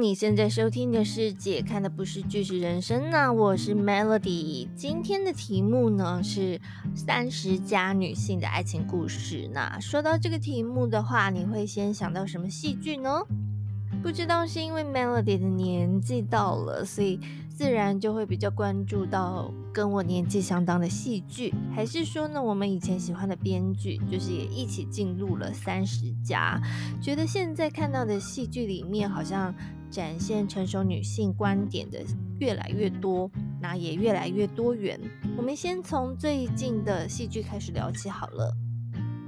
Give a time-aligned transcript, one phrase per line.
[0.00, 4.66] 你现在收听的是《姐看的不是剧是人生》那我是 Melody。
[4.74, 6.58] 今天的题目呢是
[6.94, 9.50] 三十加女性的爱情故事。
[9.52, 13.20] 那说到这个题目的话，你会先想到什么戏剧呢？
[14.02, 17.20] 不知道是因为 Melody 的年纪到了，所以。
[17.50, 26.58] 自然就会比较关注到跟我年纪相当的戏剧，还是说呢，我们以前喜欢的编剧，就是也一起进入了三十加，
[27.02, 29.54] 觉得现在看到的戏剧里面，好像
[29.90, 32.00] 展现成熟女性观点的
[32.38, 34.98] 越来越多，那也越来越多元。
[35.36, 38.56] 我们先从最近的戏剧开始聊起好了。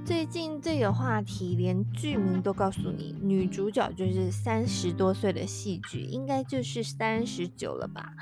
[0.05, 8.13] 最近最有话题，连剧名都告诉你，女主角就是三十多岁的戏剧，应该就是三十九了吧？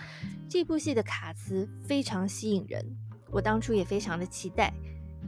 [0.47, 2.85] 这部戏的卡词非常吸引人，
[3.31, 4.71] 我当初也非常的期待，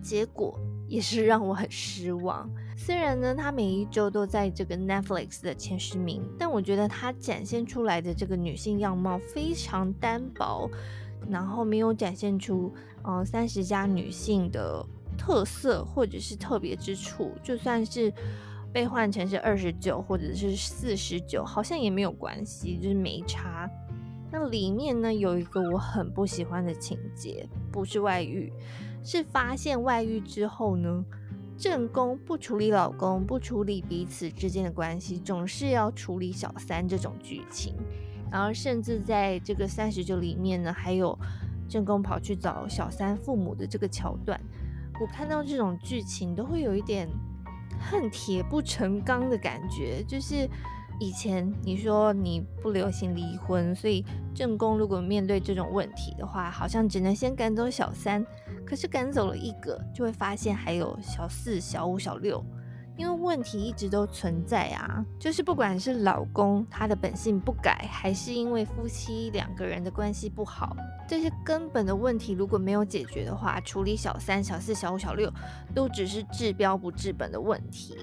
[0.02, 2.48] 结果也是让我很失望。
[2.76, 10.70] 虽然呢，她每一周都在这个 Netflix 的前十名，但我觉得她展现出来的这个女性样貌非常单薄，
[11.30, 14.86] 然后没有展现出嗯三十加女性的。
[15.16, 18.12] 特色或者是特别之处，就算是
[18.74, 23.70] 被换成是二十九或者是四十九，好像也没有关系，就是没差。
[24.32, 28.52] 那里面呢有一个我很不喜欢的情节，不是外遇，
[29.04, 31.06] 是发现外遇之后呢，
[31.58, 37.76] 正宫不处理老公，不处理彼此之间的关系，总是要处理小三这种剧情。
[38.32, 41.18] 然后甚至在这个三十九里面呢，还有
[41.70, 44.40] 正宫跑去找小三父母的这个桥段。
[45.00, 47.08] 我看到这种剧情都会有一点
[47.80, 50.50] 恨铁不成钢的感觉，就是
[51.04, 58.26] 以前你说你不流行离婚，所以正宫如果面对这种问题的话，好像只能先赶走小三，
[58.66, 62.42] 可是赶走了一个，就会发现还有小四、小五、小六。
[62.96, 70.74] 因为问题一直都存在啊，就是不管是老公他的本性不改，还是因为夫妻两个人的关系不好，
[71.06, 75.30] 这些根本的问题如果没有解决的话，处理小三、小四、小五、小六
[75.76, 77.98] 都只是治标不治本的问题。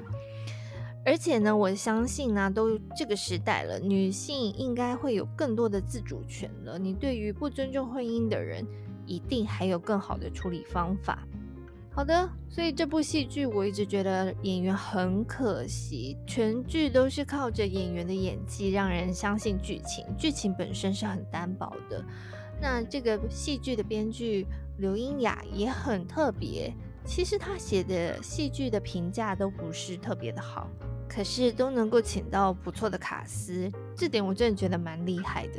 [1.04, 6.78] 而且呢，我相信呢，都这个时代了，女性应该会有更多的自主权了。
[6.78, 8.66] 你对于不尊重婚姻的人，
[9.06, 11.26] 一定还有更好的处理方法。
[11.92, 22.04] 好的，所以这部戏剧我一直觉得演员很可惜，全剧都是靠着演员的演技让人相信剧情，剧情本身是很单薄的。
[22.60, 24.46] 那这个戏剧的编剧
[24.78, 26.72] 刘英雅也很特别，
[27.04, 30.70] 其实他写的戏剧的评价都不是特别的好，
[31.12, 35.58] 可是都能够请到不错的卡司，这点我真的觉得蛮厉害的。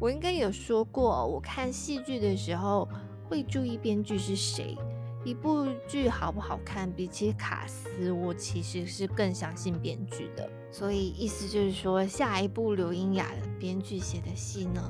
[0.00, 2.88] 我应该有说过，我看戏剧的时候
[3.28, 4.74] 会注意编剧是谁。
[5.22, 10.48] 一部剧好不好看，比起卡司，我其实是更相信编剧的。
[10.70, 13.26] 所以意思就是说，下一部刘英雅
[13.58, 14.80] 编剧写的戏呢，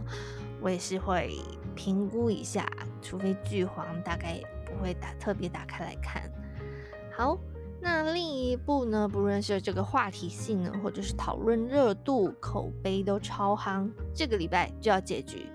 [0.60, 1.36] 我也是会
[1.74, 6.30] 评估一下，除非剧荒，大概不会打特别打开来看。
[7.10, 7.38] 好，
[7.80, 15.46] 那另一部呢，不论是这个话题性呢，或者是讨论热度、口碑都超夯，这个礼拜就要结局。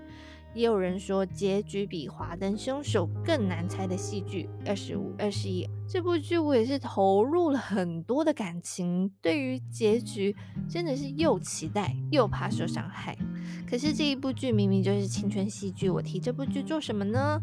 [0.54, 9.10] 也有人说，结局比《华灯凶手》更难猜的戏剧《二十五二十一》这部剧，我也是投入了很多的感情。
[9.20, 10.34] 对于结局，
[10.68, 13.16] 真的是又期待又怕受伤害。
[13.68, 17.40] 可是这一部剧明明就是青春戏剧，我提这部剧做什么呢？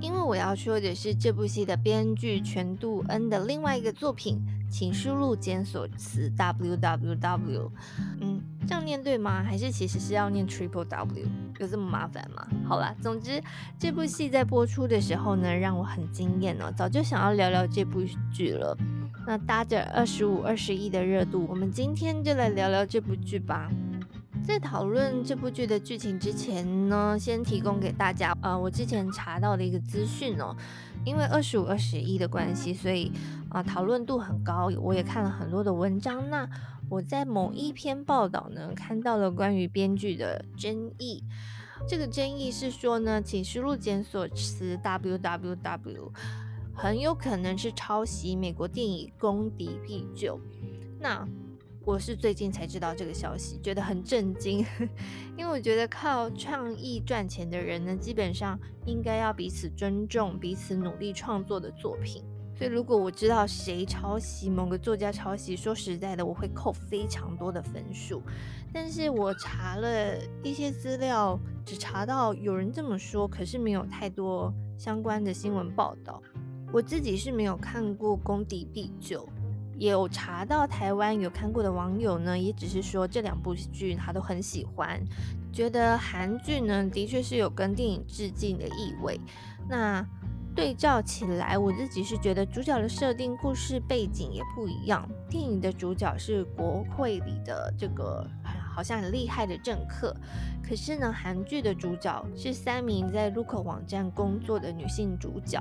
[0.00, 4.40] 因为我要说的是这部戏的编剧全度恩的另外一个作品，
[4.70, 7.72] 请输入检索词 w w w。
[8.20, 9.42] 嗯，这样念对吗？
[9.42, 11.26] 还是其实是要念 triple w？
[11.58, 12.46] 有这么麻烦吗？
[12.66, 13.42] 好啦，总之
[13.78, 18.76] 这部戏在播出的时候呢，让我很惊艳哦，早就想要聊聊这部剧了。
[19.26, 23.70] 那搭着二十五二十一的热度，我们今天就来聊聊这部剧吧。
[24.42, 30.54] 在讨论这部剧的剧情之前呢，先提供给大家，呃，我之前查到的一个资讯哦，
[31.04, 33.12] 因为二十五、二十一的关系，所以
[33.50, 36.28] 啊，讨论度很高，我也看了很多的文章。
[36.30, 36.48] 那
[36.88, 41.22] 我在某一篇报道呢，看到了关于编剧的争议，
[41.88, 46.12] 这个争议是说呢，请输入检索词 w w w，
[46.74, 50.36] 很有可能是抄袭美国电影《攻敌必救》。
[51.00, 51.26] 那
[51.86, 54.64] 我是最近才知道这个消息，觉得很震惊，
[55.36, 62.24] 因为我觉得靠创意赚钱的人呢，基本上应该要彼此尊重、彼此努力创作的作品。
[62.56, 68.22] 所以如果我知道谁抄袭某个作家抄袭，说实在的，我会扣非常多的分数。
[68.72, 76.22] 但是我查了一些资料，只查到有人这么说，可是没有太多相关的新闻报道。
[76.72, 79.20] 我自己是没有看过《功底必救》。
[79.78, 85.00] 有查到台湾有看过的网友呢，也只是说这两部剧他都很喜欢，
[85.52, 89.20] 觉得韩剧呢的确是有跟电影致敬的意味。
[89.68, 90.06] 那
[90.54, 95.08] 对照起来，我自己是觉得主角的设定、故事背景也不一样。
[95.28, 98.24] 电影的主角是国会里的这个
[98.72, 100.14] 好像很厉害的政客，
[100.62, 105.60] 可是呢，韩剧的主角是三名在入口网站工作的女性主角。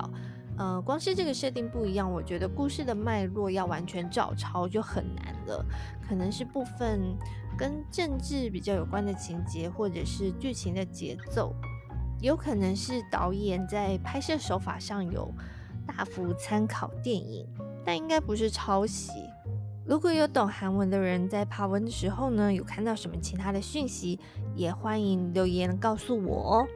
[0.57, 5.65] 呃，光是这个设定不一样，我觉得故事的脉络要完全照抄就很难了。
[6.07, 7.17] 可能是部分
[7.57, 11.55] 跟政治比较有关的情节，或者是剧情的节奏。
[12.21, 15.29] 有可能是导演在拍摄手法上有
[15.85, 17.45] 大幅参考电影，
[17.83, 19.11] 但应该不是抄袭。
[19.85, 24.17] 如果有懂韩文的人在爬文的时候呢，有看到什么其他的讯息，
[24.55, 26.67] 也欢迎留言告诉我哦。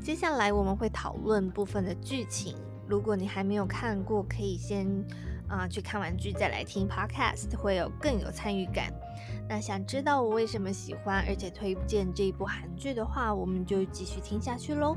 [0.00, 2.56] 接下来我们会讨论部分的剧情，
[2.86, 4.86] 如果你还没有看过，可以先
[5.48, 8.92] 啊去看完剧再来听 podcast，会有更有参与感。
[9.48, 14.96] 那想知道我为什么喜欢而且推荐这一部韩剧的话，我们就继续听下去喽。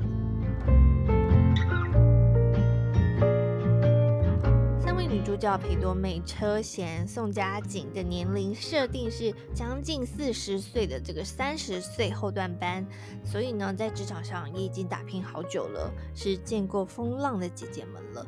[5.24, 12.86] 主角裴多美、车贤、宋佳景的年龄设定是将近四十岁的这个三十岁后段班，
[13.24, 18.26] 所以呢，在职场上也已经打拼好久了，是见过风浪的姐姐们了。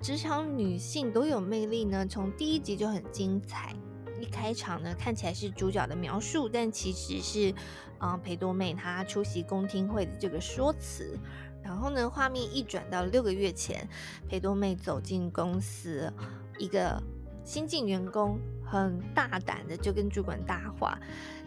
[0.00, 3.74] 职场女性都有魅力呢，从第一集就很精彩。
[4.20, 7.54] 一开场呢，看起来是主角的描述，但其实是，
[8.00, 11.18] 嗯，裴多美她出席公听会的这个说辞。
[11.62, 13.88] 然后呢，画面一转到六个月前，
[14.28, 16.12] 裴多妹走进公司，
[16.58, 17.00] 一个
[17.44, 20.98] 新进员工很大胆的就跟主管搭话。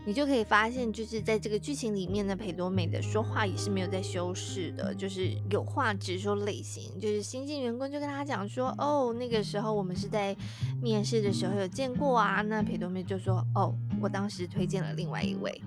[0.07, 6.99] 你就可以发现，就是在这个剧情里面呢，裴多美的说话也是没有在修饰的，就是有话直说类型。
[6.99, 10.35] 就是新进员工就跟他讲说，哦，那个时候我们是在
[10.79, 12.43] 面试的时候有见过啊。
[12.43, 15.59] 那裴多美就说，哦，我当时推荐了另外一位。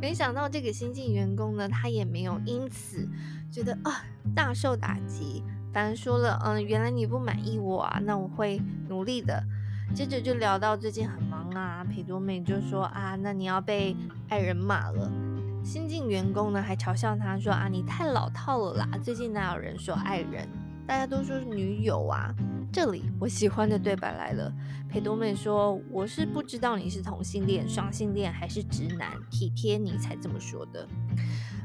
[0.00, 3.06] 没想到这个新进员工呢，他也没有因此
[3.52, 4.04] 觉得啊
[4.34, 8.58] 大受打击，反而说了，嗯，原来你不满意我啊，那我会
[8.88, 9.44] 努力的。
[9.94, 13.96] 接着就聊到最近很忙啊，裴多美就说啊，那你要被
[14.28, 15.10] 爱人骂了。
[15.64, 20.48] 新进员工呢还嘲笑他说啊，你太老套了啦，最近哪有人说爱人，
[20.86, 22.32] 大家都说是女友啊。
[22.70, 24.52] 这里我喜欢的对白来了，
[24.88, 30.86] 裴多美说我是不知道你是同性恋、双性恋还是直男，体贴你才这么说的。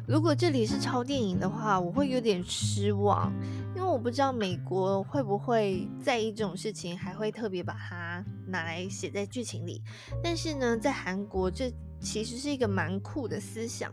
[0.07, 3.31] 如果这里是抄电影的话，我会有点失望，
[3.75, 9.81] 因为我不知道美国会不会在意这种事情，还会特别把它拿来写在剧情里。
[10.23, 13.91] 但是呢，在韩国，这其实是一个蛮酷的思想，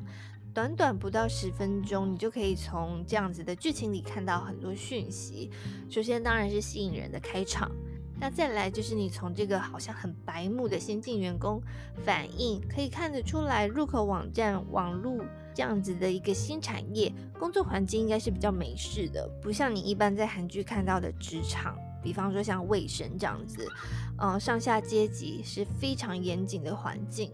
[0.52, 5.50] 短短不到十分钟，你就可以从这样子的剧情里看到很多讯息。
[5.88, 7.70] 首先当然是吸引人的开场，
[8.20, 11.60] 那再来就是你从这个好像很白目的先进员工
[12.04, 15.24] 反应，可以看得出来入口网站网路。
[15.52, 23.66] 这样子的一个新产业，工作环境应该是比较美式的，不像你一般在韩剧看到的职场，比方说像卫生这样子，
[24.16, 27.32] 呃，上下阶级是非常严谨的环境。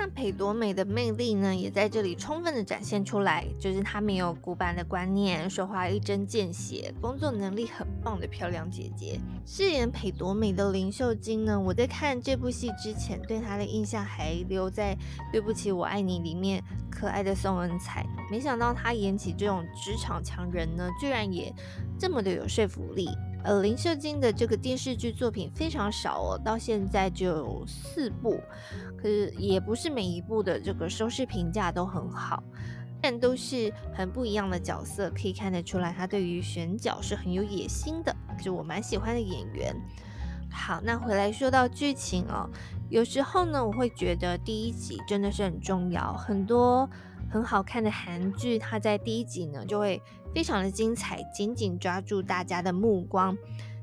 [0.00, 9.20] 那裴多美的魅力呢，也在这里充分的展现出来，就是她没有古板的观念，说话一针见血，工作能力很棒的漂亮姐姐。
[9.44, 14.94] 饰演裴多美的林秀晶呢，我在看这部戏之前，对她的印象还留在
[15.30, 21.54] 《对不起我爱你》里面可爱的宋恩彩，没想到她演起这种职场强人呢，居然也
[21.98, 23.10] 这么的有说服力。
[23.42, 28.38] 呃，林秀晶的这个电视剧作品非常少哦，到现在就有四部，
[28.98, 32.42] 可是也不是每一部的这个收视评价都很好，
[33.00, 39.74] 但都是很不一样的角色，可以看得出来他对于选角是很有野心的，是我蛮喜欢的演员。
[40.52, 42.46] 好，那回来说到剧情哦，
[42.90, 46.88] 有时候呢，我会觉得第一集真的是很重要，很多。
[47.30, 50.02] 很好看的韩剧，它在第一集呢就会
[50.34, 53.38] 非常的精彩，紧紧抓住大家的目光。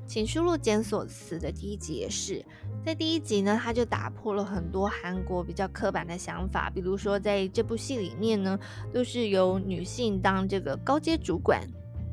[0.06, 2.44] 请输入检索词的第一集也是，
[2.84, 8.58] 在第一集呢，它就打破了很多韩国比较刻板的想法，比如说在这部戏里面呢，
[8.92, 11.60] 都是由女性当这个高阶主管，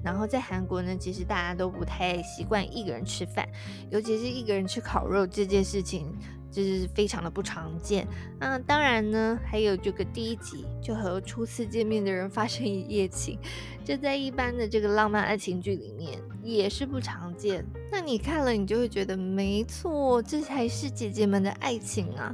[0.03, 3.47] 然后在韩国呢，其实大家都不太习惯一个人吃饭，
[3.89, 6.13] 尤其是一个人吃烤肉这件事情。
[6.55, 8.07] 就是非常的不常见。
[8.39, 13.37] 那当然呢，还有这个第一集就和初次见面的人发生一夜情，
[13.83, 17.65] 这在一般的这个浪漫爱情剧里面也是不常见。
[17.91, 22.33] 那你看了，你就会觉得没错，这才是姐姐们的爱情啊。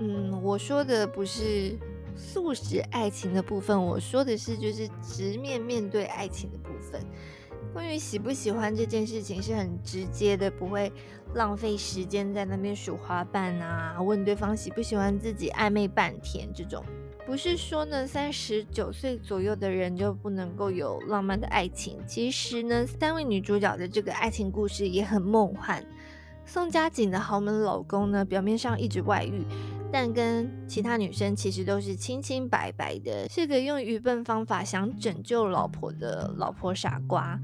[0.00, 1.78] 嗯，我说的不是
[2.16, 7.00] 素食爱情的部分，我说的是就是直面面对爱情的部分。
[7.76, 10.90] 关于喜不喜欢这件事情是很直接的，不会
[11.34, 16.82] 浪费时间在那边数花瓣啊，问对方喜不喜欢自己暧昧半天这种。
[17.26, 21.98] 不是说呢，三十九岁左右的人就不能够有浪漫的爱情。
[22.06, 25.84] 其实呢，三位女主角的这个爱情故事也很梦幻。
[26.46, 29.44] 宋佳锦的豪门老公呢，表面上一直外遇，
[29.92, 37.38] 但跟其他女生其实都是清清白白的，是个用愚笨方法想拯救老婆的老婆傻瓜。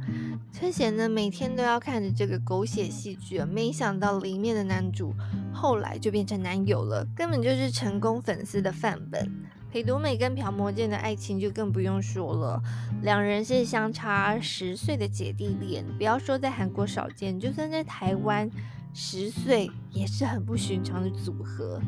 [0.52, 5.14] 崔贤呢，每天都要看着这个狗血戏剧，没想到里面的男主
[5.52, 9.30] 后来就变成男友了，根本就是成功粉丝的范本。
[9.70, 12.62] 裴独美跟朴魔剑的爱情就更不用说了，
[13.02, 18.50] 两人是相差十岁的姐弟恋，不要说在韩国少见，就算在台湾，
[18.94, 21.80] 十岁也是很不寻常的组合。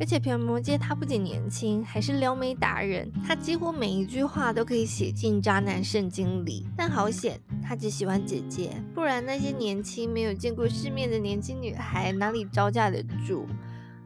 [0.00, 6.66] 而且朴魔剑他不仅年轻，还是撩妹达人，他几乎每一句话都可以写进渣男圣经里。
[6.76, 13.46] 但好险，他只喜欢姐姐，不然那些年轻没有见过世面的年轻女孩哪里招架得住？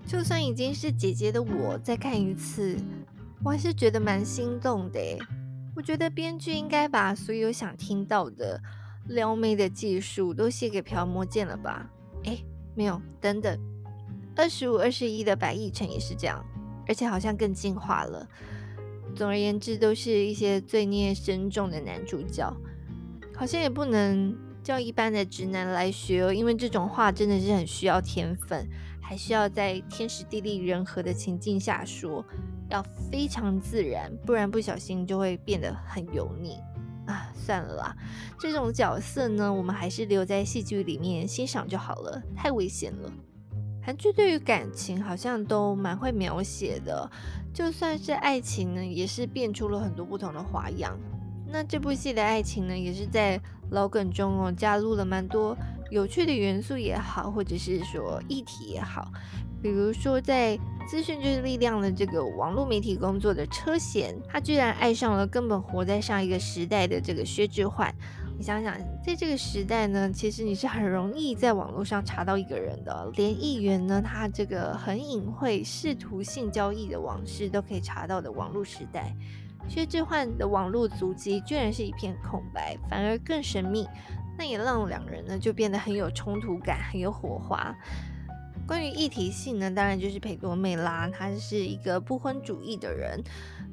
[0.07, 2.77] 就算已经是姐姐的我，再看一次。
[3.45, 5.01] 我还是觉得蛮心动的，
[5.77, 8.61] 我觉得编剧应该把所有想听到的
[9.07, 11.89] 撩妹的技术都写给朴魔剑了吧？
[12.79, 13.59] 没有，等等，
[14.37, 16.41] 二十五、二十一的白亦辰也是这样，
[16.87, 18.25] 而且好像更进化了。
[19.17, 22.49] 总而言之，都是一些罪孽深重的男主角，
[23.35, 24.33] 好像也不能
[24.63, 28.65] 叫一般的直男来学哦，因为这种话真的是很需要天分，
[29.03, 32.25] 还需要在天时地利人和的情境下说。
[32.71, 32.81] 要
[33.11, 36.59] 非常自然，不然不小心就会变得很油腻！
[37.49, 37.97] 算了啦，
[38.39, 43.11] 这种角色呢，我们还是留在戏剧里面欣赏就好了，太危险了。
[43.83, 47.11] 韩剧对于感情好像都蛮会描写的，
[47.55, 50.95] 就算是爱情呢，也是变出了很多不同的花样。
[51.51, 53.41] 那这部戏的爱情呢，也是在
[53.71, 55.57] 老梗中哦，加入了蛮多
[55.91, 59.11] 有趣的元素也好，或者是说议题也好，
[59.63, 60.59] 比如说在。
[60.89, 67.95] 资讯就是力量的这个网络媒体工作的车贤，他居然爱上了根本活在上一个时代的这个薛志焕。
[68.39, 79.15] 你想想，在这个时代呢，其实你是很容易在网络上查到一个人的，连议员呢，他这个很隐晦试图性交易的往事都可以查到的网络时代，
[79.69, 83.87] 薛志焕的网络足迹居然是一片空白，反而更神秘。
[84.39, 87.77] 那也让两人呢就变得很有冲突感，很有火花。
[88.67, 93.19] 关于议题性呢，当然就是裴多妹拉，她是一个不婚主义的人，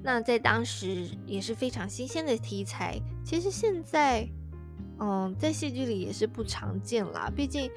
[0.01, 2.97] 那在当时也是非常新鲜的题材。
[3.23, 4.25] 其实现在，
[4.99, 7.29] 嗯，在戏剧里也是不常见啦。
[7.35, 7.69] 毕竟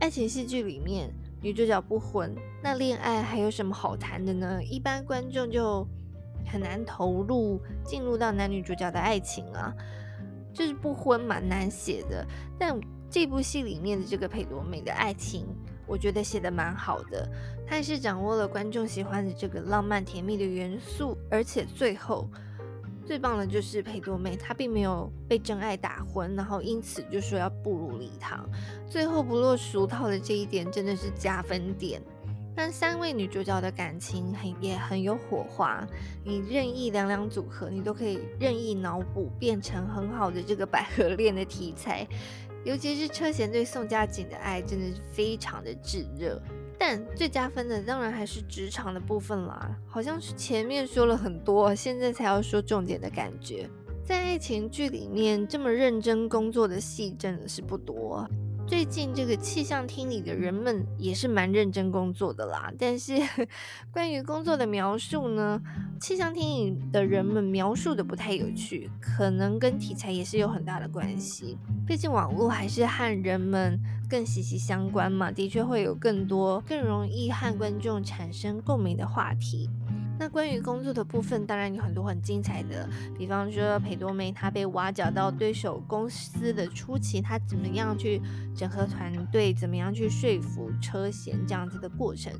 [0.00, 1.12] 爱情戏剧里面
[1.42, 4.64] 女主角不婚，那恋爱还有什么好谈的呢？
[4.64, 5.86] 一般观众就
[6.46, 9.74] 很难投入进入到男女主角的爱情啊，
[10.54, 12.26] 就是不婚蛮难写的。
[12.58, 12.78] 但
[13.10, 15.44] 这部戏里面的这个裴多美的爱情。
[15.86, 17.28] 我觉得写的蛮好的，
[17.66, 22.26] 他也是掌握了观众喜欢的这个浪漫甜蜜的元素，而且最后
[23.04, 28.48] 最棒的就是裴多美，她并没有被真爱打昏，然后因此就说要步入礼堂，
[28.88, 32.00] 最后不落俗套的这一点真的是加分点。
[32.56, 35.86] 但三位女主角的感情很也很有火花，
[36.24, 42.06] 你任意两两组合，你都可以任意脑补变成很好的这个百合恋的题材。
[42.64, 46.40] 尤其是车贤对宋佳锦的爱真的是非常的炙热，
[46.78, 49.76] 但最加分的当然还是职场的部分啦。
[49.86, 53.68] 好像是前面说了很多，现在才要说重点的感觉。
[54.02, 58.26] 在爱情剧里面，这么认真工作的戏真的是不多。
[58.66, 63.14] 最近这个气象厅里的人们也是蛮认真工作的啦，但是
[63.92, 65.60] 关于工作的描述呢，
[66.00, 71.58] 气象厅里的人们描述的不太有趣，可能跟题材也是有很大的关系。
[71.86, 73.78] 毕竟网络还是和人们
[74.08, 79.68] 更息息相关嘛，的确会有更多更容易和观众产生共鸣的话题。
[80.16, 88.22] 那关于工作的部分，当然有很多很精彩的，比方说裴多梅她被挖角到对手公司的初期，她怎么样去
[88.54, 92.32] 整合团队，怎么样去说服车贤这样子的过程。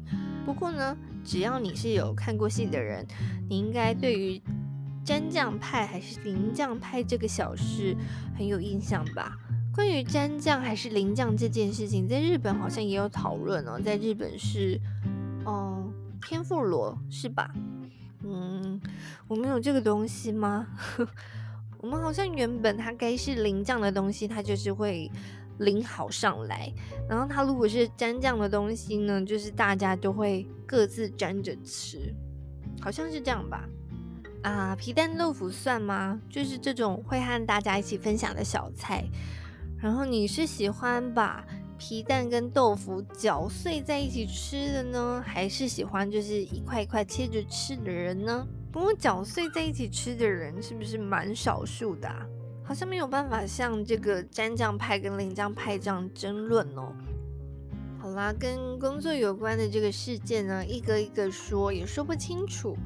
[0.46, 3.04] 不过呢，只要你是有看过戏的人，
[3.48, 4.40] 你应该对于
[5.04, 7.96] 蘸酱派还是淋酱派这个小事
[8.38, 9.36] 很有印象吧？
[9.74, 14.80] 关于蘸酱还是淋酱这件事情，在日本好像也有讨论哦，在日本是，
[15.44, 15.83] 嗯。
[16.24, 17.50] 天妇罗是吧？
[18.24, 18.80] 嗯，
[19.28, 20.66] 我们有这个东西吗？
[21.78, 25.10] 我们好像原本它该是淋酱的东西，它就是会
[25.58, 26.72] 淋好上来。
[27.08, 32.14] 然后它如果是蘸酱的东西呢，就是大家都会各自沾着吃，
[32.80, 33.68] 好像是这样吧。
[34.42, 36.18] 啊，皮蛋豆腐算吗？
[36.30, 39.04] 就是这种会和大家一起分享的小菜。
[39.78, 41.44] 然后你是喜欢把
[41.76, 48.46] 皮蛋跟豆腐搅碎在一起吃的呢，还是喜欢就是一块一块切着吃的人呢？
[48.72, 52.08] 不过搅碎在一起吃的人是不是蛮少数的？
[52.64, 56.92] 好像没有办法像这个蘸酱派跟淋酱派这样争论哦。
[57.98, 62.76] 好啦，跟工作有关的这个事件呢，一个一个说也说不清楚。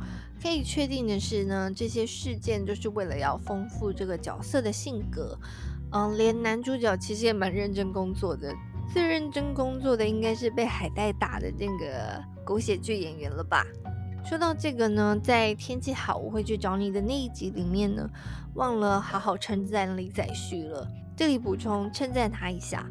[0.41, 5.37] 可以确定的是呢，这些事件就是为了要丰富这个角色的性格。
[5.91, 8.55] 嗯，连男主角其实也蛮认真工作的。
[8.93, 13.65] 最认真工作的应该是被海带打的那个狗血剧演员了吧？
[14.25, 18.09] 说到这个呢，在天气好我会去找你的那一集里面呢，
[18.55, 20.87] 忘了好好称赞李宰旭了。
[21.17, 22.87] 这里补充称赞他一下，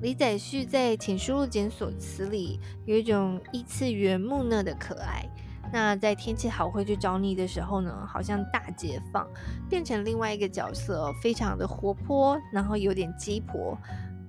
[0.00, 5.24] 李宰旭在《请输入检索词》里有一种异次元木讷的可爱。
[5.72, 9.26] 那在天气好会去找你的时候呢，好像大解放，
[9.68, 13.76] 变成另外一个角色，非常的活泼，然后有点鸡婆。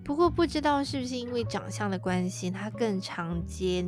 [0.06, 3.84] 不过不知道是不是因为长相的关系，他更常接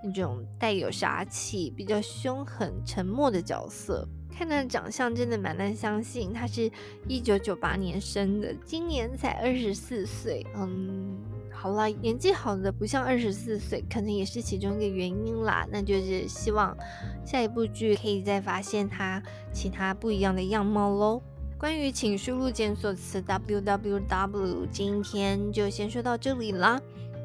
[0.00, 4.06] 那种带有杀气、比较凶狠、沉默的角色。
[4.30, 6.70] 看他的长相，真的蛮难相信，他是
[7.08, 10.46] 一九九八年生的，今年才二十四岁。
[10.54, 11.18] 嗯。
[11.50, 15.66] 好了，年纪好的不像二十四岁，可能也是其中一个原因啦。
[15.72, 16.76] 那就是希望
[17.24, 19.20] 下一部剧可以再发现他
[19.52, 21.20] 其他不一样的样貌喽。
[21.58, 26.78] 关于请输入检索词 www，今天就先说到这里啦。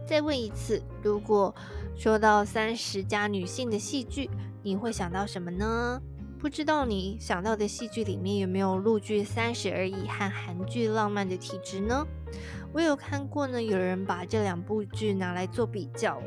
[0.07, 1.53] 再问一次，如果
[1.97, 4.29] 说到三十加女性的戏剧，
[4.63, 6.01] 你会想到什么呢？
[6.39, 12.07] 不知道你想到的戏剧里面有没有陆剧《三十而已》和韩剧《浪漫的体质》呢？
[12.71, 16.21] 我有看过呢，有人把这两部剧拿来做比较，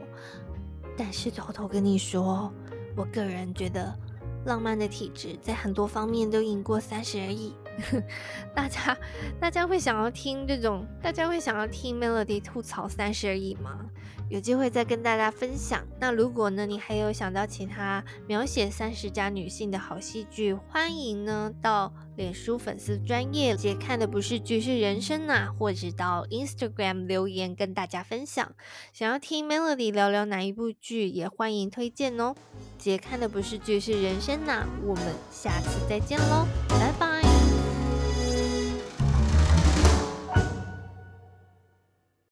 [0.94, 2.52] 但是偷偷跟你说，
[2.94, 3.96] 我个人觉得
[4.46, 7.54] 《浪漫的体质》在很多方面都赢过《三十而已》。
[8.54, 8.96] 大家，
[9.40, 10.86] 大家会想要听这种？
[11.02, 13.86] 大家会想要听 Melody 吐槽《三十而已》吗？
[14.30, 15.84] 有机会再跟大家分享。
[16.00, 28.52] 那如果呢，你还有想到其他描写三十加女性的好戏剧，欢迎呢到脸书粉丝专业姐看的不是剧是人生呐，或者到 Instagram 留言跟大家分享。
[28.94, 32.34] 想要听 Melody 聊聊哪一部剧，也欢迎推荐哦。
[32.78, 37.03] 姐看的不是剧是人生呐，我们下次再见喽，拜拜。